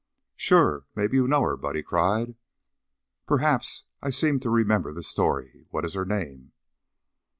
"Sure! 0.35 0.87
Mebbe 0.95 1.13
you 1.13 1.27
know 1.27 1.43
her!" 1.43 1.55
Buddy 1.55 1.83
cried. 1.83 2.33
"Perhaps. 3.27 3.83
I 4.01 4.09
seem 4.09 4.39
to 4.39 4.49
remember 4.49 4.91
the 4.91 5.03
story. 5.03 5.67
What 5.69 5.85
is 5.85 5.93
her 5.93 6.05
name?" 6.05 6.53